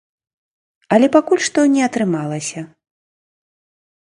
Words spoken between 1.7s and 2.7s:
не атрымалася.